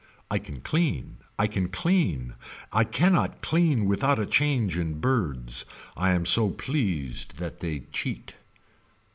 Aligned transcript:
I 0.31 0.39
can 0.39 0.61
clean. 0.61 1.17
I 1.37 1.45
can 1.45 1.67
clean. 1.67 2.33
I 2.73 2.83
cannot 2.85 3.43
clean 3.43 3.85
without 3.85 4.17
a 4.17 4.25
change 4.25 4.75
in 4.75 4.99
birds. 4.99 5.63
I 5.95 6.09
am 6.13 6.25
so 6.25 6.49
pleased 6.49 7.37
that 7.37 7.59
they 7.59 7.81
cheat. 7.93 8.33